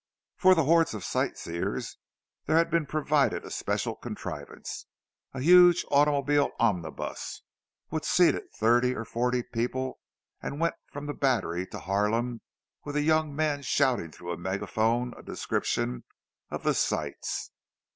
For 0.35 0.55
the 0.55 0.63
hordes 0.63 0.95
of 0.95 1.03
sightseers 1.03 1.99
there 2.47 2.57
had 2.57 2.71
been 2.71 2.87
provided 2.87 3.45
a 3.45 3.51
special 3.51 3.93
contrivance, 3.95 4.87
a 5.31 5.41
huge 5.41 5.85
automobile 5.91 6.49
omnibus 6.59 7.43
which 7.89 8.05
seated 8.05 8.51
thirty 8.55 8.95
or 8.95 9.05
forty 9.05 9.43
people, 9.43 9.99
and 10.41 10.59
went 10.59 10.73
from 10.91 11.05
the 11.05 11.13
Battery 11.13 11.67
to 11.67 11.77
Harlem 11.77 12.41
with 12.83 12.95
a 12.95 13.03
young 13.03 13.35
man 13.35 13.61
shouting 13.61 14.09
through 14.11 14.31
a 14.31 14.37
megaphone 14.37 15.13
a 15.15 15.21
description 15.21 16.03
of 16.49 16.63
the 16.63 16.73
sights. 16.73 17.51